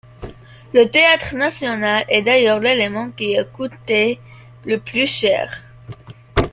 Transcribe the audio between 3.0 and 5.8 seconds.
qui a coûté le plus cher.